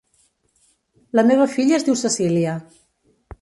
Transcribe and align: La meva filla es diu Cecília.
La 1.19 1.25
meva 1.27 1.47
filla 1.57 1.77
es 1.79 1.85
diu 1.91 1.99
Cecília. 2.01 2.57